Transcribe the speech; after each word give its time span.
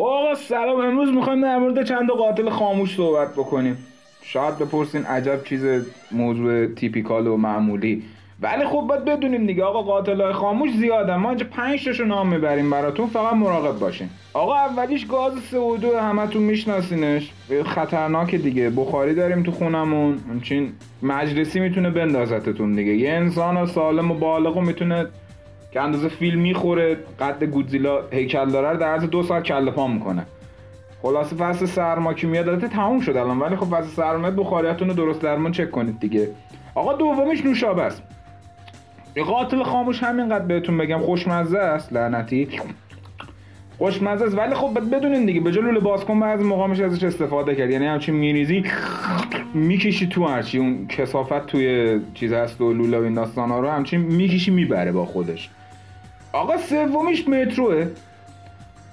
خب 0.00 0.06
آقا 0.06 0.34
سلام. 0.34 0.80
امروز 0.80 1.12
می‌خوایم 1.12 1.42
در 1.42 1.58
مورد 1.58 1.84
چند 1.84 2.10
قاتل 2.10 2.50
خاموش 2.50 2.96
صحبت 2.96 3.32
بکنیم. 3.32 3.76
شاید 4.22 4.58
بپرسین 4.58 5.04
عجب 5.04 5.44
چیز 5.44 5.64
موضوع 6.12 6.66
تیپیکال 6.66 7.26
و 7.26 7.36
معمولی. 7.36 8.02
ولی 8.42 8.64
خب 8.64 8.80
باید 8.80 9.04
بدونیم 9.04 9.46
دیگه. 9.46 9.64
آقا 9.64 9.82
قاتل 9.82 10.20
های 10.20 10.32
خاموش 10.32 10.70
زیاده 10.72 11.16
ما 11.16 11.28
اینجا 11.28 11.46
پنج 11.50 11.84
تاشو 11.84 12.04
نام 12.04 12.28
می‌بریم 12.28 12.70
براتون. 12.70 13.06
فقط 13.06 13.34
مراقب 13.34 13.78
باشین. 13.78 14.08
آقا 14.34 14.54
اولیش 14.54 15.06
گاز 15.06 15.32
CO2 15.32 15.84
همتون 15.84 16.42
میشناسینش. 16.42 17.30
خطرناک 17.64 18.34
دیگه. 18.34 18.70
بخاری 18.70 19.14
داریم 19.14 19.42
تو 19.42 19.52
خونمون. 19.52 20.18
همچین 20.30 20.72
مجلسی 21.02 21.60
می‌تونه 21.60 21.90
بندازتتون 21.90 22.72
دیگه. 22.72 22.92
یه 22.92 23.10
انسان 23.10 23.66
سالم 23.66 24.10
و 24.10 24.14
بالغ 24.14 24.58
می‌تونه 24.58 25.06
که 25.72 25.80
اندازه 25.80 26.08
فیلم 26.08 26.40
می‌خوره 26.40 26.96
قد 27.20 27.44
گودزیلا 27.44 28.00
هیکل 28.10 28.50
داره 28.50 28.78
در 28.78 28.86
عرض 28.86 29.04
دو 29.04 29.22
ساعت 29.22 29.42
کله 29.42 29.70
پا 29.70 29.86
می‌کنه. 29.86 30.26
خلاصه 31.02 31.36
فصل 31.36 31.66
سرما 31.66 32.14
که 32.14 32.26
میاد 32.26 32.48
البته 32.48 32.68
تموم 32.68 33.00
شد 33.00 33.16
الان 33.16 33.38
ولی 33.38 33.56
خب 33.56 33.66
فصل 33.66 33.88
سرما 33.88 34.30
بخاریاتون 34.30 34.88
رو 34.88 34.94
درست 34.94 35.22
درمون 35.22 35.52
چک 35.52 35.70
کنید 35.70 36.00
دیگه. 36.00 36.28
آقا 36.74 36.92
دومیش 36.92 37.44
نوشابه 37.44 37.82
است. 37.82 38.02
قاتل 39.26 39.62
خاموش 39.62 40.02
همینقدر 40.02 40.44
بهتون 40.44 40.78
بگم 40.78 40.98
خوشمزه 40.98 41.58
است 41.58 41.92
لعنتی. 41.92 42.48
خوشمزه 43.78 44.24
است 44.24 44.38
ولی 44.38 44.54
خب 44.54 44.94
بدونین 44.94 45.26
دیگه 45.26 45.40
به 45.40 45.52
جلو 45.52 45.80
باز 45.80 46.04
کن 46.04 46.20
بعضی 46.20 46.44
موقع 46.44 46.66
میشه 46.66 46.84
ازش 46.84 47.04
استفاده 47.04 47.54
کرد. 47.54 47.70
یعنی 47.70 47.86
همچین 47.86 48.14
میریزی 48.14 48.64
می‌کشی 49.54 50.06
تو 50.06 50.24
هرچی. 50.24 50.58
اون 50.58 50.86
کسافت 50.86 51.46
توی 51.46 52.00
چیز 52.14 52.32
هست 52.32 52.60
و 52.60 52.72
لوله 52.72 52.98
و 52.98 53.02
این 53.02 53.14
داستان 53.14 53.50
رو 53.62 53.68
همچین 53.68 54.00
می‌کشی 54.00 54.50
می‌بره 54.50 54.92
با 54.92 55.04
خودش. 55.04 55.50
آقا 56.32 56.56
سومیش 56.56 57.28
متروه. 57.28 57.86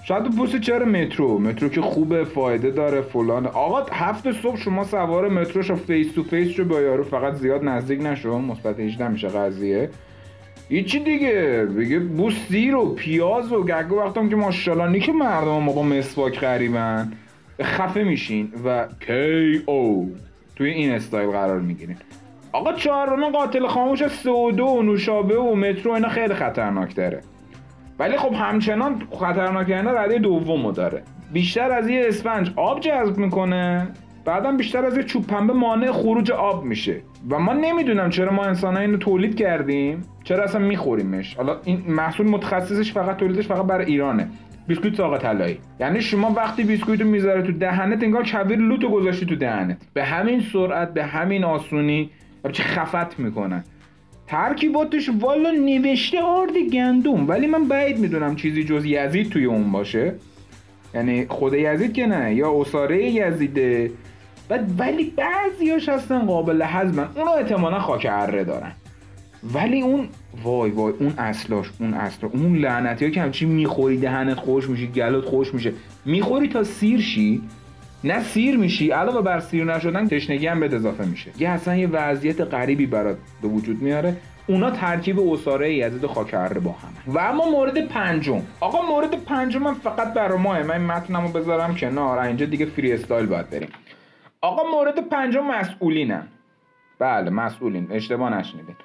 شاید 0.02 0.22
بپرسی 0.22 0.60
چرا 0.60 0.86
مترو؟ 0.86 1.38
مترو 1.38 1.68
که 1.68 1.80
خوبه 1.80 2.24
فایده 2.24 2.70
داره 2.70 3.00
فلان. 3.00 3.46
آقا 3.46 3.86
هفت 3.92 4.32
صبح 4.32 4.56
شما 4.56 4.84
سوار 4.84 5.28
مترو 5.28 5.62
شو 5.62 5.76
face 5.76 6.12
to 6.12 6.22
face 6.22 6.48
شو 6.48 6.64
با 6.64 6.80
یارو. 6.80 7.04
فقط 7.04 7.34
زیاد 7.34 7.64
نزدیک 7.64 8.02
نشو 8.02 8.38
مثبت 8.38 8.80
18 8.80 9.08
میشه 9.08 9.28
قضیه. 9.28 9.90
هیچی 10.68 10.98
دیگه؟ 10.98 11.68
بگه 11.78 11.98
بو 11.98 12.30
سیر 12.30 12.74
پیاز 12.96 13.52
و 13.52 13.64
گگه 13.64 13.84
وقتم 13.84 14.28
که 14.28 14.36
ماشاءالله 14.36 14.90
نی 14.90 15.00
که 15.00 15.12
مردم 15.12 15.62
ما 15.62 15.72
با 15.72 15.82
مسواک 15.82 16.40
غریبن 16.40 17.12
خفه 17.62 18.02
میشین 18.02 18.52
و 18.64 18.86
KO 19.06 20.12
توی 20.56 20.70
این 20.70 20.92
استایل 20.92 21.30
قرار 21.30 21.60
می‌گیرین. 21.60 21.96
آقا 22.52 22.72
چهارم 22.72 23.28
قاتل 23.30 23.66
خاموش 23.66 24.06
سودو 24.06 24.64
و 24.64 24.82
نوشابه 24.82 25.38
و 25.38 25.54
مترو 25.54 25.92
اینا 25.92 26.08
خیلی 26.08 26.34
خطرناک 26.34 26.94
داره. 26.96 27.20
ولی 27.98 28.16
خب 28.16 28.32
همچنان 28.34 29.02
خطرناک 29.10 29.68
یعنی 29.68 29.88
رده 29.88 30.18
دومو 30.18 30.72
داره. 30.72 31.02
بیشتر 31.32 31.72
از 31.72 31.88
یه 31.88 32.04
اسفنج 32.08 32.52
آب 32.56 32.80
جذب 32.80 33.18
می‌کنه 33.18 33.88
بعدم 34.24 34.56
بیشتر 34.56 34.84
از 34.84 34.96
یه 34.96 35.02
چوب 35.02 35.26
پنبه 35.26 35.52
مانع 35.52 35.92
خروج 35.92 36.30
آب 36.30 36.64
میشه. 36.64 36.96
و 37.30 37.38
ما 37.38 37.52
نمی‌دونم 37.52 38.10
چرا 38.10 38.32
ما 38.32 38.44
انسان 38.44 38.76
اینو 38.76 38.96
تولید 38.96 39.36
کردیم 39.36 40.02
چرا 40.24 40.44
اصلا 40.44 40.60
میخوریمش. 40.60 41.34
حالا 41.34 41.56
این 41.64 41.82
محصول 41.88 42.30
متخصصش 42.30 42.92
فقط 42.92 43.16
تولیدش 43.16 43.46
فقط 43.46 43.66
برای 43.66 43.86
ایرانه. 43.86 44.28
بیسکویت 44.68 44.94
ساق 44.94 45.18
طلایی. 45.18 45.58
یعنی 45.80 46.00
شما 46.00 46.30
وقتی 46.30 46.64
بیسکویت 46.64 47.00
رو 47.00 47.08
می‌ذاره 47.08 47.42
تو 47.42 47.52
دهنت 47.52 48.02
انگار 48.02 48.24
کویر 48.24 48.58
لوتو 48.58 48.88
گذاشتی 48.88 49.26
تو 49.26 49.36
دهنت. 49.36 49.76
به 49.94 50.04
همین 50.04 50.40
سرعت 50.40 50.94
به 50.94 51.04
همین 51.04 51.44
آسونی 51.44 52.10
چه 52.52 52.62
خفت 52.62 53.18
می‌کنن 53.18 53.64
ترکیباتش 54.28 55.10
والا 55.20 55.50
نوشته 55.50 56.22
آرد 56.22 56.56
گندم. 56.72 57.28
ولی 57.28 57.46
من 57.46 57.64
بعید 57.64 57.98
می‌دونم 57.98 58.36
چیزی 58.36 58.64
جز 58.64 58.84
یزید 58.84 59.30
توی 59.30 59.44
اون 59.44 59.72
باشه. 59.72 60.14
یعنی 60.94 61.26
خود 61.26 61.54
یزید 61.54 61.92
که 61.92 62.06
نه 62.06 62.34
یا 62.34 62.60
اصاره 62.60 63.04
یزیده. 63.04 63.90
ولی 64.78 65.12
بعضیاش 65.16 65.88
هستن 65.88 66.18
قابل 66.18 66.62
هضمن 66.66 67.08
اونو 67.16 67.30
احتمالا 67.30 67.78
خاک 67.78 68.06
اره 68.10 68.44
دارن 68.44 68.72
ولی 69.54 69.80
اون 69.80 70.08
وای 70.44 70.70
وای 70.70 70.92
اون 71.00 71.14
اصلاش 71.18 71.66
اون 71.80 71.94
اصلا 71.94 72.30
اون 72.32 72.56
لعنتی 72.56 73.04
ها 73.04 73.10
که 73.10 73.20
همچین 73.20 73.48
می‌خوری 73.48 73.96
دهنت 73.96 74.36
خوش 74.36 74.68
میشه 74.68 74.86
گلوت 74.86 75.24
خوش 75.24 75.54
میشه. 75.54 75.72
می‌خوری 76.04 76.48
تا 76.48 76.64
سیر 76.64 77.00
شی. 77.00 77.42
نه 78.04 78.22
سیر 78.22 78.56
میشی 78.56 78.90
علاوه 78.90 79.22
بر 79.22 79.40
سیر 79.40 79.64
نشدن 79.64 80.08
تشنگی 80.08 80.46
هم 80.46 80.60
به 80.60 80.66
اضافه 80.76 81.04
میشه. 81.04 81.30
یه 81.38 81.48
اصلا 81.48 81.76
یه 81.76 81.88
وضعیت 81.88 82.40
غریبی 82.40 82.86
برات 82.86 83.16
به 83.42 83.48
وجود 83.48 83.82
میاره. 83.82 84.16
اونا 84.46 84.70
ترکیب 84.70 85.20
اساره 85.20 85.74
یزید 85.74 86.04
و 86.04 86.08
خاکره 86.08 86.60
با 86.60 86.70
هم. 86.70 87.14
و 87.14 87.18
اما 87.18 87.50
مورد 87.50 87.86
پنجم. 87.86 88.42
آقا 88.60 88.82
مورد 88.82 89.24
پنجم 89.24 89.62
من 89.62 89.74
فقط 89.74 90.14
برای 90.14 90.38
ماه. 90.38 90.62
من 90.62 90.80
متنمو 90.80 91.28
بذارم 91.28 91.74
کنار. 91.74 92.18
اینجا 92.18 92.46
دیگه 92.46 92.66
فری 92.66 92.92
استایل 92.92 93.26
باید 93.26 93.50
بریم. 93.50 93.68
آقا 94.40 94.62
مورد 94.70 95.08
پنجم 95.08 95.44
مسئولینم 95.44 96.28
بله 96.98 97.30
مسئولین. 97.30 97.88
اشتباه 97.90 98.38
نشنیدین. 98.38 98.76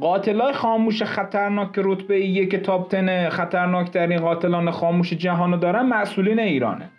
قاتلای 0.00 0.52
خاموش 0.52 1.02
خطرناک 1.02 1.70
رتبه 1.76 2.20
یک 2.20 2.56
تاپ 2.56 2.90
تن 2.90 3.28
خطرناک 3.28 3.90
ترین 3.90 4.18
قاتلان 4.18 4.70
خاموش 4.70 5.12
جهانو 5.12 5.56
دارن 5.56 5.86
مسئولین 5.86 6.38
ایرانه. 6.38 6.90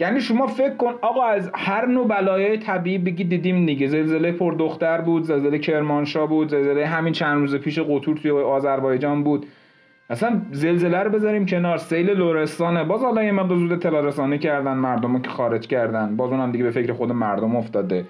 یعنی 0.00 0.20
شما 0.20 0.46
فکر 0.46 0.76
کن 0.76 0.94
آقا 1.02 1.24
از 1.24 1.50
هر 1.54 1.86
نوع 1.86 2.06
بلایای 2.06 2.58
طبیعی 2.58 2.98
بگی 2.98 3.24
دیدیم 3.24 3.66
دیگه. 3.66 3.86
زلزله 3.86 4.32
پردختر 4.32 5.00
بود 5.00 5.22
زلزله 5.22 5.58
کرمانشاه 5.58 6.26
بود 6.26 6.48
زلزله 6.48 6.86
همین 6.86 7.12
چند 7.12 7.38
روز 7.38 7.56
پیش 7.56 7.78
قطور 7.78 8.16
توی 8.16 8.30
آذربایجان 8.30 9.24
بود. 9.24 9.46
اصلا 10.10 10.40
زلزله 10.50 10.98
رو 10.98 11.10
بذاریم 11.10 11.46
کنار. 11.46 11.76
سیل 11.76 12.10
لورستانه 12.10 12.84
باز 12.84 13.02
حالا 13.02 13.22
یه 13.22 13.32
مقدار 13.32 13.58
زود 13.58 13.78
تلارسانه 13.78 14.38
کردن 14.38 14.72
مردم 14.72 15.22
که 15.22 15.30
خارج 15.30 15.66
کردن. 15.66 16.16
باز 16.16 16.30
اونم 16.30 16.52
دیگه 16.52 16.64
به 16.64 16.70
فکر 16.70 16.92
خود 16.92 17.12
مردم 17.12 17.56
افتاده. 17.56 18.04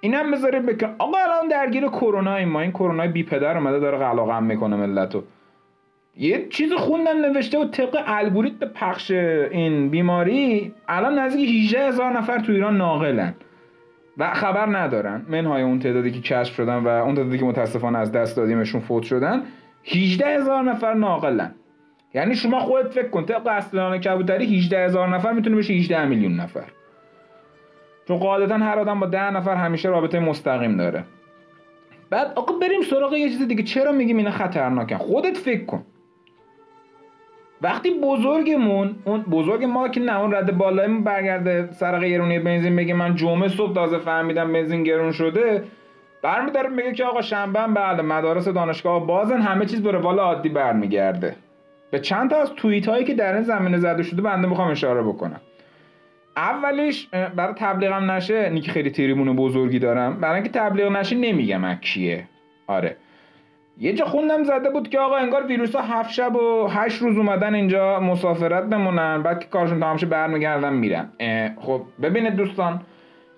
اینم 0.00 0.30
بذاریم 0.30 0.66
بکن 0.66 0.94
آقا 0.98 1.18
الان 1.18 1.48
درگیر 1.48 1.88
کرونا 1.88 2.44
ما 2.44 2.60
این 2.60 2.70
کرونا 2.70 3.06
بی 3.06 3.22
پدر 3.22 3.56
اومده 3.56 3.78
داره 3.78 3.98
قلقم 3.98 4.42
می‌کنه 4.42 4.76
ملتو. 4.76 5.22
یه 6.16 6.48
چیز 6.48 6.72
خوندم 6.72 7.18
نوشته 7.18 7.58
و 7.58 7.64
طبق 7.64 8.02
الگوریتم 8.06 8.66
پخش 8.66 9.10
این 9.10 9.88
بیماری 9.88 10.74
الان 10.88 11.18
نزدیک 11.18 11.64
18 11.64 11.88
هزار 11.88 12.12
نفر 12.12 12.38
تو 12.38 12.52
ایران 12.52 12.76
ناقلن 12.76 13.34
و 14.18 14.34
خبر 14.34 14.66
ندارن. 14.78 15.26
منهای 15.28 15.62
اون 15.62 15.78
تعدادی 15.78 16.10
که 16.10 16.20
کشف 16.20 16.54
شدن 16.54 16.76
و 16.76 16.88
اون 16.88 17.14
تعدادی 17.14 17.38
که 17.38 17.44
متاسفانه 17.44 17.98
از 17.98 18.12
دست 18.12 18.36
دادیمشون 18.36 18.80
فوت 18.80 19.02
شدن 19.02 19.42
18 19.84 20.26
هزار 20.26 20.62
نفر 20.62 20.94
ناقلن. 20.94 21.54
یعنی 22.14 22.34
شما 22.34 22.60
خودت 22.60 22.88
فکر 22.88 23.08
کن 23.08 23.24
طبق 23.24 23.46
اصلان 23.46 23.98
کبوتری 23.98 24.58
18 24.58 24.84
هزار 24.84 25.08
نفر 25.08 25.32
می‌تونه 25.32 25.56
بشه 25.56 25.74
18 25.74 26.04
میلیون 26.04 26.36
نفر. 26.36 26.64
چون 28.08 28.18
قاعدتا 28.18 28.58
هر 28.58 28.78
آدم 28.78 29.00
با 29.00 29.06
10 29.06 29.30
نفر 29.30 29.54
همیشه 29.54 29.88
رابطه 29.88 30.20
مستقیم 30.20 30.76
داره. 30.76 31.04
بعد 32.10 32.32
آقا 32.34 32.58
بریم 32.58 32.82
سراغ 32.82 33.12
یه 33.12 33.28
چیز 33.28 33.48
دیگه. 33.48 33.62
چرا 33.62 33.92
میگیم 33.92 34.16
اینا 34.16 34.30
خطرناکن؟ 34.30 34.96
خودت 34.96 35.36
فکر 35.36 35.64
کن. 35.64 35.84
وقتی 37.62 37.90
بزرگمون 37.90 38.96
اون 39.04 39.22
بزرگ 39.22 39.64
ما 39.64 39.88
که 39.88 40.00
نه 40.00 40.20
اون 40.20 40.34
رد 40.34 40.58
بالایمون 40.58 41.04
برگرده 41.04 41.68
سر 41.72 42.08
گرونی 42.08 42.38
بنزین 42.38 42.76
بگه 42.76 42.94
من 42.94 43.14
جمعه 43.14 43.48
صبح 43.48 43.74
تازه 43.74 43.98
فهمیدم 43.98 44.52
بنزین 44.52 44.82
گرون 44.82 45.12
شده 45.12 45.64
برمیداره 46.22 46.68
میگه 46.68 46.92
که 46.92 47.04
آقا 47.04 47.22
شنبه 47.22 47.66
بله 47.66 48.02
مدارس 48.02 48.48
دانشگاه 48.48 49.06
بازن 49.06 49.40
همه 49.40 49.66
چیز 49.66 49.82
به 49.82 49.90
روال 49.90 50.18
عادی 50.18 50.48
برمیگرده. 50.48 51.36
به 51.90 52.00
چند 52.00 52.30
تا 52.30 52.36
از 52.36 52.52
توییت 52.54 52.88
هایی 52.88 53.04
که 53.04 53.14
در 53.14 53.34
این 53.34 53.42
زمینه 53.42 53.78
زده 53.78 54.02
شده 54.02 54.22
بنده 54.22 54.48
می‌خوام 54.48 54.70
اشاره 54.70 55.02
بکنم. 55.02 55.40
اولیش 56.36 57.08
برای 57.08 57.54
تبلیغم 57.56 58.10
نشه 58.10 58.50
نیک 58.50 58.70
خیلی 58.70 58.90
تریبون 58.90 59.36
بزرگی 59.36 59.78
دارم 59.78 60.20
برای 60.20 60.34
اینکه 60.34 60.50
تبلیغ 60.50 60.92
نشه 60.92 61.16
نمیگم 61.16 61.74
کیه. 61.74 62.28
آره. 62.66 62.96
یه 63.78 63.92
جا 63.92 64.04
خوندم 64.04 64.44
زده 64.44 64.70
بود 64.70 64.88
که 64.88 64.98
آقا 64.98 65.16
انگار 65.16 65.46
ویروس 65.46 65.76
ها 65.76 65.82
هفت 65.82 66.10
شب 66.10 66.36
و 66.36 66.68
هشت 66.68 67.02
روز 67.02 67.16
اومدن 67.16 67.54
اینجا 67.54 68.00
مسافرت 68.00 68.64
بمونن 68.64 69.22
بعد 69.22 69.40
که 69.40 69.46
کارشون 69.46 69.80
تمام 69.80 69.96
شه 69.96 70.06
برمیگردن 70.06 70.72
میرن. 70.72 71.08
خب 71.60 71.82
ببینید 72.02 72.36
دوستان 72.36 72.80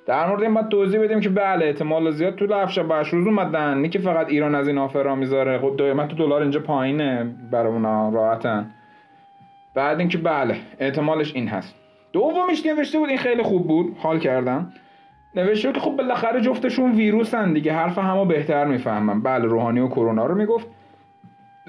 در 0.06 0.28
مورد 0.28 0.42
این 0.42 0.54
باید 0.54 0.68
توضیح 0.68 1.00
بدیم 1.00 1.20
که 1.20 1.28
بله 1.28 1.66
احتمال 1.66 2.10
زیاد 2.10 2.34
طول 2.34 2.52
هفت 2.52 2.72
شب 2.72 2.90
هشت 2.90 3.14
روز 3.14 3.26
اومدن. 3.26 3.78
نی 3.78 3.88
که 3.88 3.98
فقط 3.98 4.28
ایران 4.28 4.54
از 4.54 4.68
این 4.68 4.78
آفر 4.78 5.02
را 5.02 5.14
می‌ذاره. 5.14 5.58
خب 5.58 5.82
من 5.82 6.08
تو 6.08 6.16
دلار 6.16 6.42
اینجا 6.42 6.60
پایینه 6.60 7.34
برای 7.50 7.72
اونا 7.72 8.08
راحتن. 8.08 8.70
بعد 9.74 9.98
اینکه 9.98 10.18
بله 10.18 10.56
احتمالش 10.80 11.34
این 11.34 11.48
هست. 11.48 11.74
دومیش 12.12 12.66
نوشته 12.66 12.98
بود 12.98 13.08
این 13.08 13.18
خیلی 13.18 13.42
خوب 13.42 13.66
بود. 13.66 13.96
حال 13.98 14.18
کردم. 14.18 14.72
نوشته 15.36 15.72
که 15.72 15.80
خب 15.80 15.90
بالاخره 15.90 16.40
جفتشون 16.40 16.92
ویروسن 16.92 17.52
دیگه 17.52 17.72
حرف 17.72 17.98
همو 17.98 18.24
بهتر 18.24 18.64
می‌فهمم. 18.64 19.22
بله 19.22 19.44
روحانی 19.44 19.80
و 19.80 19.88
کرونا 19.88 20.26
رو 20.26 20.34
می‌گفت. 20.34 20.66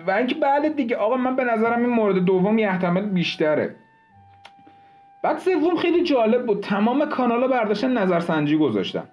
و 0.07 0.11
اینکه 0.11 0.35
بله 0.35 0.69
دیگه 0.69 0.95
آقا 0.95 1.17
من 1.17 1.35
به 1.35 1.43
نظرم 1.43 1.79
این 1.79 1.89
مورد 1.89 2.15
دوم 2.15 2.57
احتمال 2.59 3.05
بیشتره. 3.05 3.75
بعد 5.23 5.37
سوم 5.37 5.75
خیلی 5.75 6.03
جالب 6.03 6.45
بود. 6.45 6.59
تمام 6.59 7.05
کانالا 7.05 7.47
برداشتن 7.47 7.97
نظرسنجی 7.97 8.57
گذاشتن. 8.57 9.03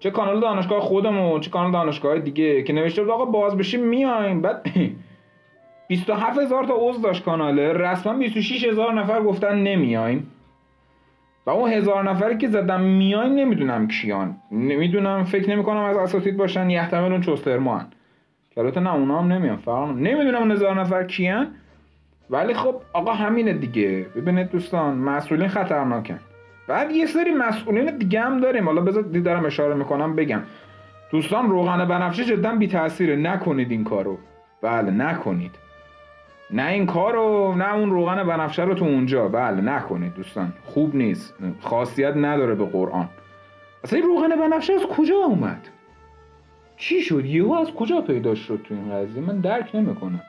چه 0.00 0.10
کانال 0.10 0.40
دانشگاه 0.40 0.80
خودمون 0.80 1.40
چه 1.40 1.50
کانال 1.50 1.72
دانشگاه 1.72 2.18
دیگه 2.18 2.62
که 2.62 2.72
نوشته 2.72 3.02
بود 3.02 3.10
آقا 3.10 3.24
باز 3.24 3.56
بشیم 3.56 3.80
میایم. 3.80 4.42
بعد 4.42 4.66
27 5.88 6.38
هزار 6.38 6.64
تا 6.64 6.74
عضو 6.76 7.02
داشت 7.02 7.24
کاناله. 7.24 7.72
رسما 7.72 8.12
26 8.12 8.64
هزار 8.64 8.94
نفر 8.94 9.22
گفتن 9.22 9.58
نمیایم. 9.58 10.30
و 11.46 11.50
اون 11.50 11.70
هزار 11.70 12.10
نفری 12.10 12.36
که 12.36 12.48
زدم 12.48 12.80
میایم 12.80 13.34
نمی‌دونم 13.34 13.88
کیان. 13.88 14.36
نمی‌دونم 14.52 15.24
فکر 15.24 15.50
نمی‌کنم 15.50 15.84
از 15.84 15.96
اساتید 15.96 16.36
باشن 16.36 16.70
یحتمل 16.70 17.12
اون 17.12 17.20
چوسترمان 17.20 17.86
که 18.50 18.60
البته 18.60 18.80
نه 18.80 18.94
اونا 18.94 19.22
هم 19.22 19.32
نمیان 19.32 19.56
فرق 19.56 19.90
نمی‌دونم 19.90 20.38
اون 20.38 20.50
هزار 20.50 20.80
نفر 20.80 21.04
کیان. 21.04 21.48
ولی 22.30 22.54
خب 22.54 22.74
آقا 22.92 23.12
همینه 23.12 23.52
دیگه. 23.52 24.06
ببینید 24.16 24.50
دوستان 24.50 24.98
مسئولین 24.98 25.48
خطرناکن. 25.48 26.18
بعد 26.68 26.90
یه 26.90 27.06
سری 27.06 27.30
مسئولین 27.30 27.98
دیگه 27.98 28.20
هم 28.20 28.40
داریم. 28.40 28.66
حالا 28.66 28.80
بذار 28.80 29.02
دارم 29.02 29.44
اشاره 29.44 29.74
می‌کنم 29.74 30.16
بگم. 30.16 30.42
دوستان 31.10 31.50
روغن 31.50 31.84
بنفشه 31.84 32.24
جدا 32.24 32.54
بی 32.54 32.68
تاثیره 32.68 33.16
نکنید 33.16 33.70
این 33.70 33.84
کارو. 33.84 34.18
بله 34.62 34.90
نکنید. 34.90 35.50
نه 36.52 36.66
این 36.66 36.86
کارو 36.86 37.54
نه 37.54 37.74
اون 37.74 37.90
روغن 37.90 38.24
بنفشه 38.24 38.64
رو 38.64 38.74
تو 38.74 38.84
اونجا. 38.84 39.28
بله 39.28 39.60
نکنید 39.60 40.14
دوستان. 40.14 40.52
خوب 40.64 40.96
نیست. 40.96 41.34
خاصیت 41.60 42.16
نداره 42.16 42.54
به 42.54 42.64
قرآن. 42.64 43.08
اصلا 43.84 43.98
این 43.98 44.08
روغن 44.08 44.28
بنفشه 44.28 44.72
از 44.72 44.82
کجا 44.82 45.14
اومد؟ 45.14 45.68
چی 46.76 47.02
شد؟ 47.02 47.24
یهو 47.24 47.52
از 47.52 47.70
کجا 47.70 48.00
پیدا 48.00 48.34
شد 48.34 48.60
تو 48.64 48.74
این 48.74 48.92
قضیه؟ 48.94 49.22
من 49.22 49.40
درک 49.40 49.70
نمی‌کنم. 49.74 50.20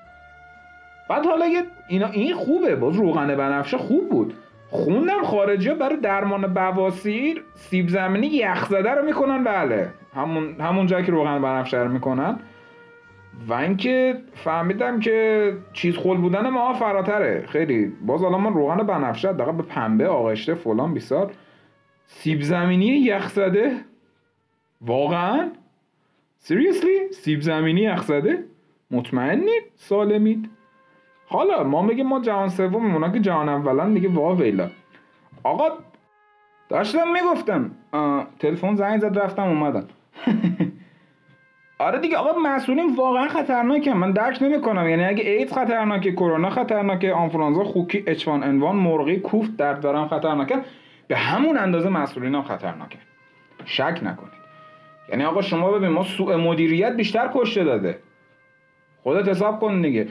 بعد 1.10 1.26
حالا 1.26 1.46
اینا 1.90 2.08
این 2.08 2.36
خوبه. 2.36 2.76
باز 2.76 2.96
روغن 2.96 3.36
بنفشه 3.36 3.78
خوب 3.78 4.10
بود. 4.10 4.34
خوندم 4.70 5.24
خارجی 5.24 5.70
ها 5.70 5.76
برای 5.76 5.98
درمان 5.98 6.54
بواسیر 6.54 7.44
سیب 7.56 7.88
زمینی 7.88 8.28
یخ 8.28 8.66
زده 8.70 8.92
رو 8.92 9.06
می‌کنن. 9.06 9.44
بله. 9.44 9.90
همون 10.16 10.56
همون 10.60 10.86
جایی 10.86 11.06
که 11.06 11.12
روغن 11.12 11.42
بنفشه 11.42 11.78
رو 11.78 11.92
می‌کنن. 11.92 12.40
و 13.48 13.54
اینکه 13.54 14.22
فهمیدم 14.34 15.00
که 15.00 15.58
چیز 15.74 15.98
خل 15.98 16.18
بودن 16.18 16.50
ما 16.50 16.74
فراتره. 16.74 17.46
خیلی. 17.48 17.86
باز 17.86 18.24
الان 18.24 18.42
من 18.42 18.54
روغن 18.54 18.78
بنفشه 18.78 19.34
دقیقا 19.34 19.52
به 19.52 19.64
پنبه 19.64 20.08
آغشته 20.08 20.54
فلان 20.54 20.94
بیسار. 20.94 21.32
سیب 22.06 22.42
زمینی 22.42 22.86
یخ 22.86 23.30
زده. 23.30 23.78
واقعا؟ 24.82 25.52
سیریسلی 26.38 27.12
سیب 27.12 27.42
زمینی 27.42 27.82
یخ 27.82 28.04
زده؟ 28.04 28.44
مطمئنید 28.92 29.64
سالمید. 29.76 30.50
حالا 31.28 31.64
ما 31.64 31.82
میگیم 31.82 32.08
ما 32.08 32.22
جهان 32.22 32.50
سوم 32.50 32.94
اونا 32.94 33.10
که 33.10 33.20
جهان 33.20 33.50
اولن 33.50 33.94
دیگه 33.94 34.10
وا 34.10 34.36
ویلا. 34.36 34.70
آقا 35.44 35.70
داشتم 36.70 37.12
می‌گفتم 37.12 37.72
تلفن 38.40 38.76
زنگ 38.76 39.00
زد 39.00 39.20
رفتم 39.20 39.44
اومدم. 39.44 39.88
آره 41.82 42.00
دیگه 42.00 42.18
آقا 42.18 42.40
مسئولین 42.40 42.96
واقعا 42.96 43.28
خطرناکه 43.28 43.94
من 43.94 44.12
درک 44.12 44.44
نمی‌کنم. 44.44 44.90
یعنی 44.90 45.06
اگه 45.06 45.24
ایدز 45.24 45.54
خطرناکه 45.54 46.12
کرونا 46.12 46.50
خطرناکه 46.50 47.14
آنفولانزا 47.14 47.64
خوکی 47.64 48.04
اچوان 48.08 48.44
انوان 48.44 48.76
مرغی 48.76 49.20
کوفت 49.20 49.58
درد 49.58 49.80
دارم 49.80 50.08
خطرناکه 50.08 50.60
به 51.08 51.18
همون 51.18 51.58
اندازه 51.58 51.90
مسئولین 51.90 52.36
هم 52.36 52.42
خطرناکه 52.42 52.98
شک 53.66 54.00
نکنید. 54.04 54.42
یعنی 55.10 55.24
آقا 55.24 55.42
شما 55.42 55.72
ببین 55.72 55.90
ما 55.90 56.04
سوء 56.04 56.38
مدیریت 56.38 56.96
بیشتر 56.96 57.30
کشته 57.34 57.64
داده. 57.64 58.00
خودت 59.04 59.28
حساب 59.28 59.60
کن 59.60 59.82
دیگه. 59.82 60.08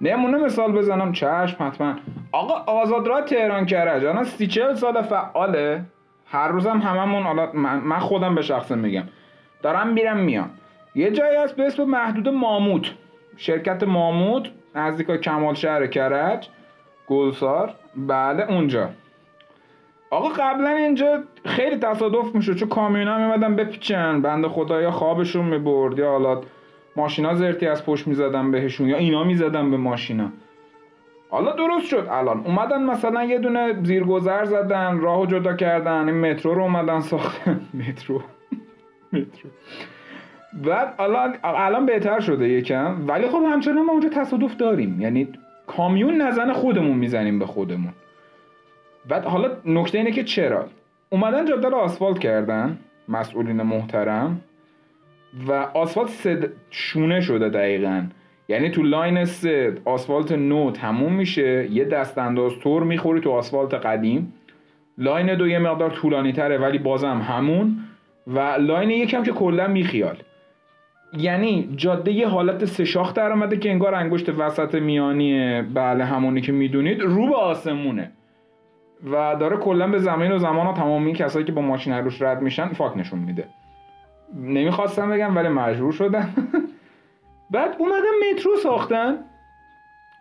نمونه 0.00 0.38
مثال 0.38 0.72
بزنم. 0.72 1.12
چشم 1.12 1.66
حتما. 1.66 1.96
آقا 2.32 2.72
آزادراه 2.72 3.22
تهران 3.22 3.66
کرج 3.66 4.04
الان 4.04 4.24
سی 4.24 4.46
چهل 4.46 4.74
سال 4.74 5.02
فعاله. 5.02 5.84
هر 6.26 6.48
روزم 6.48 6.78
هممون 6.78 7.22
حالا 7.22 7.52
من 7.52 7.98
خودم 7.98 8.34
به 8.34 8.42
شخصه 8.42 8.74
میگم. 8.74 9.04
دارم 9.62 9.88
میرم 9.88 10.16
میام 10.16 10.50
یه 10.94 11.10
جایی 11.10 11.36
هست 11.36 11.56
به 11.56 11.66
اسم 11.66 11.84
محدود 11.84 12.28
ماموت. 12.28 12.90
شرکت 13.36 13.82
ماموت 13.82 14.48
نزدیک 14.74 15.06
کمال 15.06 15.54
شهر 15.54 15.86
کرج 15.86 16.48
گلسار 17.06 17.74
بله 17.96 18.52
اونجا. 18.52 18.90
آقا 20.10 20.28
قبلا 20.28 20.70
اینجا 20.70 21.22
خیلی 21.44 21.76
تصادف 21.76 22.34
می‌شد 22.34 22.56
چون 22.56 22.68
کامیونا 22.68 23.18
میمدن 23.18 23.56
بپیچن. 23.56 24.22
بنده 24.22 24.48
خدایا 24.48 24.90
خوابشون 24.90 25.44
می‌برد. 25.44 25.98
یا 25.98 26.10
حالا 26.10 26.40
ماشینا 26.96 27.34
زرتی 27.34 27.66
از 27.66 27.86
پشت 27.86 28.06
می‌زدن 28.06 28.50
بهشون 28.50 28.88
یا 28.88 28.96
اینا 28.96 29.24
می‌زدن 29.24 29.70
به 29.70 29.76
ماشینا. 29.76 30.32
حالا 31.30 31.52
درست 31.52 31.86
شد 31.86 32.08
الان. 32.10 32.40
اومدن 32.46 32.82
مثلا 32.82 33.24
یه 33.24 33.38
دونه 33.38 33.82
زیرگذر 33.82 34.44
زدن 34.44 35.00
راهو 35.00 35.26
جدا 35.26 35.56
کردن 35.56 36.08
این 36.08 36.30
مترو 36.30 36.54
رو 36.54 36.62
اومدن 36.62 37.00
ساختن. 37.00 37.60
مترو. 37.88 38.22
مترو. 39.12 39.50
بعد 40.52 40.94
الان 40.98 41.34
الان 41.44 41.86
بهتر 41.86 42.20
شده 42.20 42.48
یکم. 42.48 43.08
ولی 43.08 43.28
خب 43.28 43.42
همچنان 43.52 43.84
ما 43.86 43.92
اونجا 43.92 44.08
تصادف 44.08 44.56
داریم. 44.56 45.00
یعنی 45.00 45.28
کامیون 45.66 46.20
نزن 46.20 46.52
خودمون 46.52 46.96
می‌زنیم 46.96 47.38
به 47.38 47.46
خودمون. 47.46 47.92
بعد 49.08 49.24
حالا 49.24 49.50
نکته 49.64 49.98
اینه 49.98 50.10
که 50.10 50.24
چرا؟ 50.24 50.66
اومدن 51.10 51.44
جاده 51.44 51.68
رو 51.68 51.76
آسفالت 51.76 52.18
کردن 52.18 52.78
مسئولین 53.08 53.62
محترم 53.62 54.40
و 55.48 55.52
آسفالت 55.52 56.08
سد 56.08 56.48
شونه 56.70 57.20
شده 57.20 57.48
دقیقا. 57.48 58.02
یعنی 58.48 58.70
تو 58.70 58.82
line 58.82 59.24
سه 59.24 59.78
آسفالت 59.84 60.32
نو 60.32 60.70
تموم 60.70 61.12
میشه 61.12 61.70
یه 61.70 61.84
دست 61.84 62.18
انداز 62.18 62.52
طور 62.58 62.82
می‌خوری 62.82 63.20
تو 63.20 63.30
آسفالت 63.30 63.74
قدیم. 63.74 64.32
line 64.98 65.34
دو 65.34 65.48
یه 65.48 65.58
مقدار 65.58 65.90
طولانی 65.90 66.32
تره 66.32 66.58
ولی 66.58 66.78
بازم 66.78 67.18
همون. 67.18 67.76
و 68.26 68.38
line 68.40 68.90
یکم 68.90 69.22
که 69.22 69.32
کلا 69.32 69.66
بیخیال. 69.66 70.16
یعنی 71.18 71.74
جاده 71.76 72.12
یه 72.12 72.28
حالت 72.28 72.64
سه 72.64 72.84
شاخ 72.84 73.14
در 73.14 73.32
آمده 73.32 73.56
که 73.56 73.70
انگار 73.70 73.94
انگشت 73.94 74.28
وسط 74.28 74.74
میانی 74.74 75.62
بله 75.62 76.04
همونی 76.04 76.40
که 76.40 76.52
می‌دونید. 76.52 77.00
رو 77.00 77.26
به 77.28 77.36
آسمونه. 77.36 78.10
و 79.04 79.36
داره 79.40 79.56
کلا 79.56 79.88
به 79.88 79.98
زمین 79.98 80.32
و 80.32 80.38
زمان 80.38 80.66
و 80.66 80.84
این 80.84 81.14
کسایی 81.14 81.44
که 81.44 81.52
با 81.52 81.62
ماشین 81.62 81.92
روش 81.92 82.22
رد 82.22 82.42
میشن 82.42 82.68
فاک 82.68 82.96
نشون 82.96 83.18
میده. 83.18 83.44
نمی‌خواستم 84.34 85.10
بگم 85.10 85.36
ولی 85.36 85.48
مجبور 85.48 85.92
شدم. 85.92 86.28
بعد 87.50 87.76
اومدن 87.78 88.32
مترو 88.32 88.56
ساختن. 88.56 89.16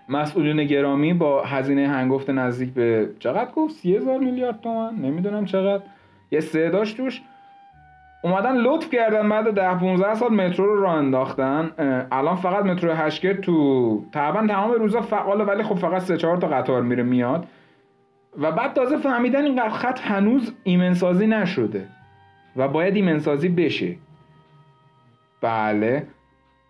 مسئولین 0.09 0.63
گرامی 0.63 1.13
با 1.13 1.43
هزینه 1.43 1.87
هنگفت 1.87 2.29
نزدیک 2.29 2.73
به 2.73 3.09
چقدر 3.19 3.51
گفت؟ 3.51 3.75
سی 3.75 3.95
هزار 3.95 4.19
میلیارد 4.19 4.61
تومن 4.61 4.95
نمی‌دونم 4.95 5.45
چقدر. 5.45 5.83
یه 6.31 6.39
سه 6.39 6.69
داشت 6.69 6.97
توش. 6.97 7.21
اومدن 8.21 8.57
لطف 8.57 8.89
کردن 8.89 9.29
بعد 9.29 9.53
ده 9.53 9.79
15 9.79 10.13
سال 10.13 10.33
مترو 10.33 10.65
رو 10.65 10.81
راه 10.81 10.93
انداختن. 10.93 11.71
الان 12.11 12.35
فقط 12.35 12.65
مترو 12.65 12.93
هشکر 12.93 13.33
تو 13.33 14.03
تقریبا 14.11 14.47
تمام 14.47 14.71
روزا 14.71 15.01
فعاله 15.01 15.43
ولی 15.43 15.63
خب 15.63 15.75
فقط 15.75 16.01
سه 16.01 16.17
چهار 16.17 16.37
تا 16.37 16.47
قطار 16.47 16.81
میره 16.81 17.03
میاد. 17.03 17.47
و 18.37 18.51
بعد 18.51 18.73
تازه 18.73 18.97
فهمیدن 18.97 19.45
این 19.45 19.69
خط 19.69 19.99
هنوز 20.01 20.53
ایمنسازی 20.63 21.27
نشده 21.27 21.87
و 22.55 22.67
باید 22.67 22.95
ایمنسازی 22.95 23.49
بشه. 23.49 23.95
بله. 25.41 26.07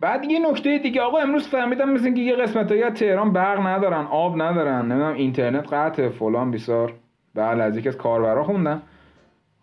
بعد 0.02 0.26
یه 0.26 0.50
نکته 0.50 0.78
دیگه 0.78 1.02
آقا 1.02 1.18
امروز 1.18 1.48
فهمیدم 1.48 1.90
مثل 1.90 2.06
اینکه 2.06 2.22
یه 2.22 2.36
قسمت 2.36 2.72
های 2.72 2.90
تهران 2.92 3.34
برق 3.34 3.68
ندارن 3.68 4.06
آب 4.06 4.42
ندارن 4.42 4.86
نمی‌دونم 4.86 5.14
اینترنت 5.14 5.74
قطع 5.74 6.10
فلان 6.10 6.52
بیسار. 6.52 6.94
بله 7.36 7.64
از 7.64 7.78
یکی 7.78 7.90
از 7.90 7.98
کاربرا 7.98 8.44
خوندم. 8.44 8.82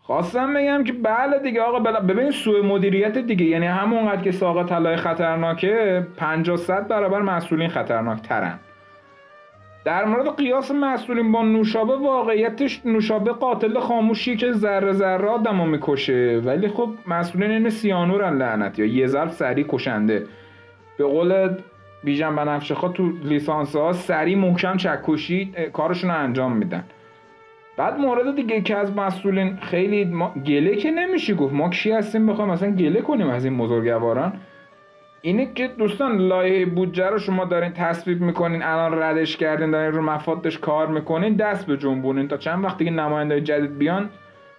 خواستم 0.06 0.54
بگم 0.54 0.84
که 0.84 0.92
بله 0.92 1.38
دیگه 1.38 1.62
آقا 1.62 1.78
ببین 1.80 2.30
سوء 2.30 2.62
مدیریت 2.62 3.18
دیگه. 3.18 3.44
یعنی 3.44 3.66
همونقدر 3.66 4.22
که 4.22 4.32
ساقه 4.32 4.64
طلای 4.64 4.96
خطرناکه 4.96 6.06
50 6.16 6.56
صد 6.56 6.88
برابر 6.88 7.22
مسئولین 7.22 7.68
خطرناک 7.68 8.22
ترن 8.22 8.58
در 9.84 10.04
مورد 10.04 10.36
قیاس 10.36 10.70
مسئولین 10.70 11.32
با 11.32 11.42
نوشابه 11.42 11.96
واقعیتش 11.96 12.80
نوشابه 12.84 13.32
قاتل 13.32 13.78
خاموشی 13.78 14.36
که 14.36 14.52
ذره 14.52 14.92
ذره 14.92 15.28
آدمو 15.28 15.66
می‌کشه. 15.66 16.42
ولی 16.44 16.68
خب 16.68 16.88
مسئولین 17.06 17.50
این 17.50 17.70
سیانورن 17.70 18.36
لعنت. 18.36 18.78
یا 18.78 18.86
یه 18.86 19.06
ضرب 19.06 19.28
سری 19.28 19.66
کشنده. 19.68 20.26
به 20.98 21.04
قول 21.04 21.48
بیژن 22.04 22.36
بنفشه 22.36 22.74
تو 22.94 23.12
لیسانس 23.24 23.76
ها 23.76 23.92
سری 23.92 24.34
محکم 24.34 24.76
چکشی 24.76 25.52
کارشون 25.72 26.10
رو 26.10 26.16
انجام 26.16 26.52
میدن. 26.52 26.84
بعد 27.76 27.98
مورد 27.98 28.36
دیگه 28.36 28.60
که 28.60 28.76
از 28.76 28.96
مسئولین 28.96 29.56
خیلی 29.56 30.04
ما 30.04 30.34
گله 30.46 30.76
که 30.76 30.90
نمیشه 30.90 31.34
گفت. 31.34 31.54
ما 31.54 31.70
کی 31.70 31.92
هستیم؟ 31.92 32.26
بخوایم 32.26 32.50
مثلا 32.50 32.70
گله 32.70 33.00
کنیم 33.00 33.28
از 33.28 33.44
این 33.44 33.58
بزرگواران. 33.58 34.32
اینه 35.22 35.52
که 35.54 35.68
دوستان 35.68 36.16
لایه 36.16 36.66
بودجه 36.66 37.06
رو 37.06 37.18
شما 37.18 37.44
دارین 37.44 37.72
تصویب 37.72 38.20
می‌کنین 38.20 38.62
الان 38.62 39.02
ردش 39.02 39.36
کردین 39.36 39.70
دارین 39.70 39.92
رو 39.92 40.02
مفادش 40.02 40.58
کار 40.58 40.86
می‌کنین 40.86 41.34
دست 41.34 41.66
به 41.66 41.76
جنبونین 41.76 42.28
تا 42.28 42.36
چند 42.36 42.64
وقتی 42.64 42.84
که 42.84 42.90
نماینده 42.90 43.40
جدید 43.40 43.78
بیان 43.78 44.10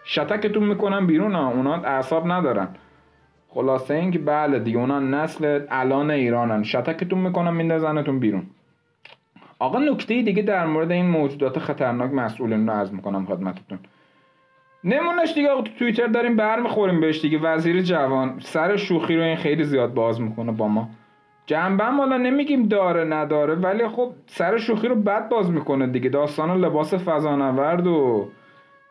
شتکتون 0.03 0.63
می‌کنن 0.63 1.07
بیرون 1.07 1.33
ها. 1.35 1.51
اونا 1.51 1.75
اعصاب 1.75 2.31
ندارن. 2.31 2.67
خلاصه 3.49 3.93
این 3.93 4.11
که 4.11 4.19
بله 4.19 4.59
دیگه 4.59 4.77
اونا 4.77 4.99
نسل 4.99 5.59
الان 5.69 6.11
ایرانن. 6.11 6.63
شتکتون 6.63 7.19
می‌کنن 7.19 7.53
میندازنتون 7.53 8.19
بیرون. 8.19 8.43
آقا 9.59 9.79
نکته 9.79 10.21
دیگه 10.21 10.41
در 10.41 10.65
مورد 10.65 10.91
این 10.91 11.05
موجودات 11.05 11.59
خطرناک 11.59 12.11
مسئولین 12.11 12.67
رو 12.67 12.73
عرض 12.73 12.91
می‌کنم 12.91 13.25
خدمتتون. 13.25 13.79
نمونش 14.83 15.33
دیگه 15.33 15.49
آقا 15.49 15.61
تو 15.61 15.71
توییتر 15.79 16.07
داریم 16.07 16.35
بر 16.35 16.59
می‌خوریم 16.59 17.01
بهش 17.01 17.21
دیگه. 17.21 17.39
وزیر 17.39 17.81
جوان 17.81 18.39
سر 18.39 18.75
شوخی 18.75 19.15
رو 19.15 19.23
این 19.23 19.35
خیلی 19.35 19.63
زیاد 19.63 19.93
باز 19.93 20.21
می‌کنه 20.21 20.51
با 20.51 20.67
ما. 20.67 20.89
جنبه 21.45 21.85
حالا 21.85 22.17
نمیگیم 22.17 22.67
داره 22.67 23.03
نداره 23.03 23.55
ولی 23.55 23.87
خب 23.87 24.11
سر 24.25 24.57
شوخی 24.57 24.87
رو 24.87 24.95
بد 24.95 25.29
باز 25.29 25.51
می‌کنه 25.51 25.87
دیگه. 25.87 26.09
داستان 26.09 26.57
لباس 26.57 26.93
فضانورد 26.93 27.87
و 27.87 28.29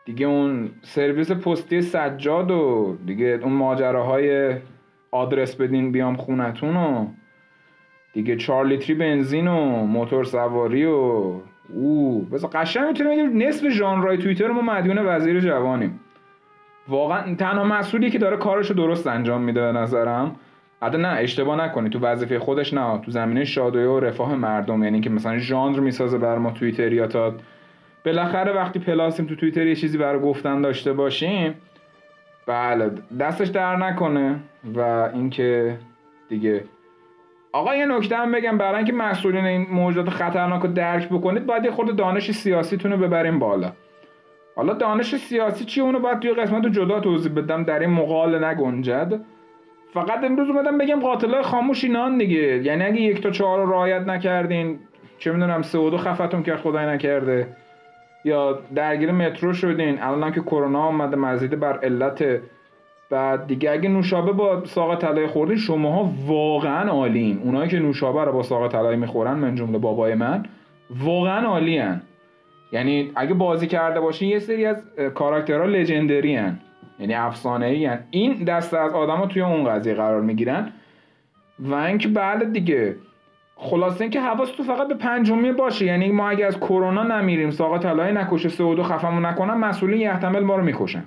دیگه 0.05 0.25
اون 0.25 0.69
سرویس 0.81 1.31
پستی 1.31 1.81
سجاد 1.81 2.51
و 2.51 2.95
دیگه 3.05 3.39
اون 3.43 3.53
ماجراهای 3.53 4.55
آدرس 5.11 5.55
بدین 5.55 5.91
بیام 5.91 6.15
خونتون 6.15 6.75
و 6.75 7.07
دیگه 8.17 8.35
چهار 8.35 8.65
لیتری 8.65 8.95
بنزین 8.95 9.47
و 9.47 9.85
موتور 9.85 10.23
سواری 10.23 10.85
و 10.85 11.33
او 11.73 12.21
بس 12.31 12.45
قشنگ 12.45 12.87
می‌تونیم 12.87 13.11
بگیم 13.11 13.47
نصف 13.47 13.69
ژانرهای 13.69 14.17
توییتر 14.17 14.47
ما 14.47 14.61
مدیون 14.61 14.97
وزیر 15.05 15.39
جوانیم. 15.39 15.99
واقعا 16.87 17.35
تنها 17.35 17.63
مسئولی 17.63 18.09
که 18.09 18.19
داره 18.19 18.37
کارشو 18.37 18.73
درست 18.73 19.07
انجام 19.07 19.41
میده 19.41 19.61
به 19.61 19.71
نظرم 19.71 20.35
حتی 20.81 20.97
نه 20.97 21.07
اشتباه 21.07 21.57
نکنی 21.65 21.89
تو 21.89 21.99
وظیفه 21.99 22.39
خودش 22.39 22.73
نه 22.73 22.97
تو 22.97 23.11
زمینه 23.11 23.43
شادویه 23.43 23.87
و 23.87 23.99
رفاه 23.99 24.35
مردم 24.35 24.83
یعنی 24.83 25.01
که 25.01 25.09
مثلا 25.09 25.37
ژانر 25.37 25.79
می‌سازه 25.79 26.17
بر 26.17 26.37
ما 26.37 26.53
تا 27.09 27.33
بالاخره 28.05 28.53
وقتی 28.53 28.79
پلاسیم 28.79 29.25
تو 29.25 29.35
توییتر 29.35 29.67
یه 29.67 29.75
چیزی 29.75 29.97
برای 29.97 30.21
گفتن 30.21 30.61
داشته 30.61 30.93
باشیم 30.93 31.53
بله 32.45 32.91
دستش 33.19 33.47
در 33.47 33.75
نکنه 33.75 34.39
و 34.75 34.79
اینکه 35.13 35.77
دیگه 36.29 36.63
آقا 37.57 37.75
یه 37.75 37.85
نکته 37.85 38.17
هم 38.17 38.31
بگم 38.31 38.57
برای 38.57 38.75
اینکه 38.75 38.93
مسئولین 38.93 39.45
این 39.45 39.67
موجودات 39.71 40.13
خطرناک 40.13 40.61
رو 40.61 40.67
درک 40.67 41.09
بکنید 41.09 41.45
باید 41.45 41.65
یه 41.65 41.71
خورده 41.71 41.91
دانش 41.91 42.31
سیاسیتون 42.31 42.91
رو 42.91 42.97
ببریم 42.97 43.39
بالا. 43.39 43.71
حالا 44.55 44.73
دانش 44.73 45.15
سیاسی 45.15 45.65
چی؟ 45.65 45.81
اونو 45.81 45.99
باید 45.99 46.19
توی 46.19 46.33
قسمت 46.33 46.63
رو 46.63 46.69
جدا 46.69 46.99
توضیح 46.99 47.31
بدم. 47.33 47.63
در 47.63 47.79
این 47.79 47.89
مقال 47.89 48.43
نگنجد. 48.43 49.21
فقط 49.93 50.23
امروز 50.23 50.49
اومدم 50.49 50.77
بگم 50.77 50.99
قاتلای 50.99 51.41
خاموش 51.41 51.83
اینان 51.83 52.17
دیگه. 52.17 52.63
یعنی 52.63 52.83
اگه 52.83 53.01
یک 53.01 53.21
تا 53.21 53.29
چهار 53.29 53.65
رو 53.65 53.71
رعایت 53.71 54.01
نکردین 54.01 54.79
چه 55.19 55.31
می‌دونم 55.31 55.61
سه 55.61 55.77
و 55.77 55.89
دو 55.89 55.97
خفتون 55.97 56.43
که 56.43 56.55
خدای 56.55 56.85
نکرده. 56.85 57.47
یا 58.25 58.59
درگیر 58.75 59.11
مترو 59.11 59.53
شدین. 59.53 60.01
الان 60.01 60.31
که 60.31 60.41
کرونا 60.41 60.79
آمده 60.79 61.15
مزید 61.15 61.59
بر 61.59 61.77
علت 61.77 62.41
بعد 63.09 63.47
دیگه 63.47 63.71
اگه 63.71 63.89
نوشابه 63.89 64.31
با 64.31 64.65
ساق 64.65 64.95
طلای 64.95 65.27
خوردین 65.27 65.57
شماها 65.57 66.11
واقعا 66.25 66.89
عالین. 66.89 67.41
اونایی 67.43 67.69
که 67.69 67.79
نوشابه 67.79 68.23
رو 68.23 68.31
با 68.31 68.43
ساق 68.43 68.71
طلایی 68.71 68.97
می‌خورن 68.97 69.33
من 69.33 69.55
جمله 69.55 69.77
بابای 69.77 70.15
من 70.15 70.45
واقعا 70.89 71.47
عالین. 71.47 72.01
یعنی 72.71 73.11
اگه 73.15 73.33
بازی 73.33 73.67
کرده 73.67 73.99
باشین 73.99 74.29
یه 74.29 74.39
سری 74.39 74.65
از 74.65 74.83
کاراکترها 75.15 75.65
لژندری 75.65 76.35
هن. 76.35 76.59
یعنی 76.99 77.13
افسانه 77.13 77.65
ای 77.65 77.89
این 78.11 78.33
دسته 78.43 78.77
از 78.77 78.93
آدما 78.93 79.25
توی 79.25 79.41
اون 79.41 79.63
قضیه 79.63 79.93
قرار 79.93 80.21
می‌گیرن. 80.21 80.71
و 81.59 81.73
اینکه 81.73 82.07
بعد 82.07 82.53
دیگه 82.53 82.95
خلاصه 83.55 84.01
اینکه 84.01 84.21
حواس 84.21 84.51
تو 84.51 84.63
فقط 84.63 84.87
به 84.87 84.93
پنجمی 84.93 85.51
باشه. 85.51 85.85
یعنی 85.85 86.11
ما 86.11 86.29
اگه 86.29 86.45
از 86.45 86.59
کرونا 86.59 87.03
نمیریم 87.03 87.49
ساقا 87.51 87.77
طلای 87.77 88.13
نکشه 88.13 88.49
سه 88.49 88.63
و 88.63 88.75
دو 88.75 88.83
خفمون 88.83 89.25
نکنن 89.25 89.53
مسئولین 89.53 90.09
احتمال 90.09 90.43
ما 90.43 90.55
رو 90.55 90.63
می‌کشن. 90.63 91.03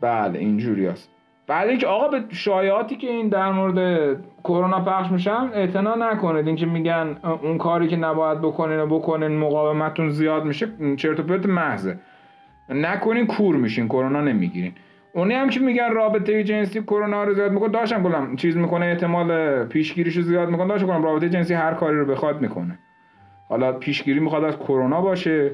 بله 0.00 0.38
اینجوری 0.38 0.86
هست. 0.86 1.10
بعد 1.46 1.68
اینکه 1.68 1.86
آقا 1.86 2.08
به 2.08 2.24
شایعاتی 2.30 2.96
که 2.96 3.06
این 3.06 3.28
در 3.28 3.52
مورد 3.52 4.16
کرونا 4.44 4.80
پخش 4.84 5.10
میشن 5.10 5.50
اعتنا 5.54 5.94
نکنید. 5.94 6.46
اینکه 6.46 6.66
میگن 6.66 7.16
اون 7.42 7.58
کاری 7.58 7.88
که 7.88 7.96
نباید 7.96 8.40
بکنین 8.40 8.78
و 8.78 8.86
بکنین 8.86 9.38
مقاومتون 9.38 10.08
زیاد 10.08 10.44
میشه 10.44 10.68
چرت 10.96 11.20
و 11.20 11.22
پرت 11.22 11.46
محضه. 11.46 11.98
نکنین 12.68 13.26
کور 13.26 13.56
میشین 13.56 13.88
کرونا 13.88 14.20
نمی‌گیرین. 14.20 14.72
اونی 15.14 15.34
هم 15.34 15.50
که 15.50 15.60
میگن 15.60 15.90
رابطه 15.90 16.44
جنسی 16.44 16.82
کرونا 16.82 17.24
رو 17.24 17.34
زیاد 17.34 17.52
می‌کنه 17.52 17.68
داشتم 17.68 18.02
گفتم 18.02 18.36
چیز 18.36 18.56
می‌کنه 18.56 18.86
احتمال 18.86 19.64
پیشگیریش 19.64 20.16
رو 20.16 20.22
زیاد 20.22 20.48
می‌کنه. 20.48 20.68
داشتم 20.68 20.86
گفتم 20.86 21.02
رابطه 21.02 21.28
جنسی 21.28 21.54
هر 21.54 21.74
کاری 21.74 21.96
رو 21.96 22.04
بخواد 22.04 22.40
می‌کنه. 22.40 22.78
حالا 23.48 23.72
پیشگیری 23.72 24.20
می‌خواد 24.20 24.44
از 24.44 24.58
کرونا 24.58 25.00
باشه. 25.00 25.50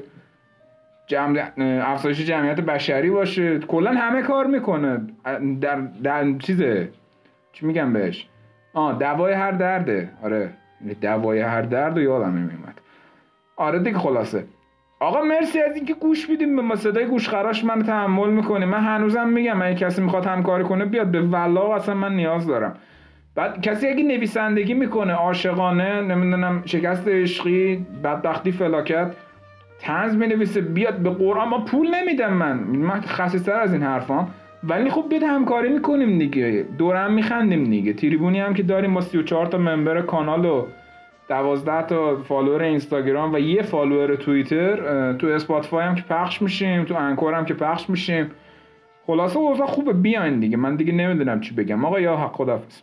جمع 1.07 1.43
افزایش 1.83 2.21
جمعیت 2.25 2.59
بشری 2.59 3.09
باشه. 3.09 3.59
کلا 3.59 3.91
همه 3.91 4.21
کار 4.21 4.47
می‌کنه. 4.47 5.01
در 5.61 5.75
در 6.03 6.37
چیزه؟ 6.37 6.89
چی 7.53 7.65
میگم 7.65 7.93
بهش؟ 7.93 8.27
آه 8.73 8.99
دوای 8.99 9.33
هر 9.33 9.51
درده. 9.51 10.09
آره. 10.23 10.49
دوای 11.01 11.39
هر 11.39 11.61
درد 11.61 11.97
و 11.97 12.01
یادم 12.01 12.29
نمیومد 12.29 12.81
آره 13.55 13.79
دیگه 13.79 13.97
خلاصه. 13.97 14.43
آقا 14.99 15.21
مرسی 15.21 15.59
از 15.59 15.75
اینکه 15.75 15.93
گوش 15.93 16.29
میدیم 16.29 16.55
به 16.55 16.61
ما. 16.61 16.75
صدای 16.75 17.05
گوش 17.05 17.29
خراش 17.29 17.63
من 17.63 17.83
تحمل 17.83 18.29
می‌کنیم 18.29 18.69
من 18.69 18.79
هنوزم 18.79 19.29
میگم 19.29 19.61
اگه 19.61 19.75
کسی 19.75 20.01
می‌خواد 20.01 20.25
همکاری 20.25 20.63
کنه 20.63 20.85
بیاد 20.85 21.07
به 21.07 21.21
ولا. 21.21 21.75
اصلا 21.75 21.95
من 21.95 22.15
نیاز 22.15 22.47
دارم. 22.47 22.75
بعد 23.35 23.61
کسی 23.61 23.87
اگه 23.87 24.03
نویسندگی 24.03 24.73
می‌کنه 24.73 25.13
عاشقانه 25.13 26.01
نمی‌دونم 26.01 26.61
شکست 26.65 27.07
عشقی 27.07 27.85
بدبختی 28.03 28.51
فلاکت 28.51 29.11
طنز 29.79 30.15
نویسه 30.15 30.61
بیاد 30.61 30.97
به 30.97 31.09
قرآن. 31.09 31.49
ما 31.49 31.59
پول 31.59 31.95
نمیدم 31.95 32.33
من. 32.33 32.53
من 32.59 33.01
خصیصتر 33.01 33.59
از 33.59 33.73
این 33.73 33.83
حرفام. 33.83 34.27
ولی 34.63 34.89
خب 34.89 35.05
بیاد 35.09 35.23
همکاری 35.23 35.69
می‌کنیم 35.69 36.17
دیگه. 36.17 36.65
دورم 36.77 37.13
میخندیم 37.13 37.63
دیگه. 37.63 37.93
تریبونی 37.93 38.39
هم 38.39 38.53
که 38.53 38.63
داریم 38.63 38.93
با 38.93 39.01
34 39.01 39.45
تا 39.45 39.57
member 39.57 40.01
کانال 40.01 40.45
و 40.45 40.65
12 41.29 41.87
تا 41.87 42.15
follower 42.15 42.61
اینستاگرام 42.61 43.33
و 43.33 43.39
یه 43.39 43.61
follower 43.61 44.15
توییتر 44.15 45.13
تو 45.13 45.27
Spotify 45.27 45.85
هم 45.85 45.95
که 45.95 46.03
پخش 46.09 46.41
میشیم 46.41 46.83
تو 46.83 46.95
Anchor 46.95 47.33
هم 47.33 47.45
که 47.45 47.53
پخش 47.53 47.89
میشیم. 47.89 48.31
خلاصه 49.07 49.37
اوضاع 49.37 49.67
خوبه. 49.67 49.93
بیاین 49.93 50.39
دیگه. 50.39 50.57
من 50.57 50.75
دیگه 50.75 50.93
نمی‌دونم 50.93 51.41
چی 51.41 51.55
بگم. 51.55 51.85
آقا 51.85 51.99
یا 51.99 52.17
حق 52.17 52.31
خدافظ 52.31 52.81